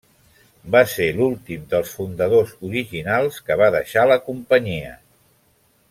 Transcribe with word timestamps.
Va 0.75 0.79
ser 0.93 1.05
l'últim 1.17 1.67
dels 1.73 1.91
fundadors 1.99 2.55
originals 2.69 3.39
que 3.51 3.59
va 3.63 3.69
deixar 3.79 4.07
la 4.15 4.19
companyia. 4.31 4.99